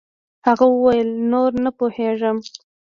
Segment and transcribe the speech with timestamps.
[0.47, 2.37] هغه وويل نور نه پوهېږم.